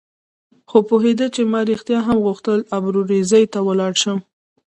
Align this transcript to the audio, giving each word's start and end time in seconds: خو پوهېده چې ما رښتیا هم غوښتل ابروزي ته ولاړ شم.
خو 0.69 0.77
پوهېده 0.89 1.25
چې 1.35 1.41
ما 1.51 1.59
رښتیا 1.71 1.99
هم 2.07 2.17
غوښتل 2.25 2.59
ابروزي 2.77 3.43
ته 3.53 3.59
ولاړ 3.67 3.93
شم. 4.01 4.17